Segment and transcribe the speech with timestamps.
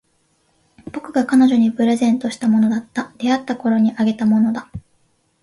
[0.91, 3.13] 僕が彼女にプレゼントしたものだった。
[3.19, 4.67] 出会ったころにあげたものだ。